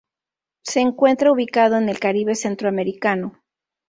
[0.63, 3.39] Se encuentra ubicado en el Caribe centroamericano.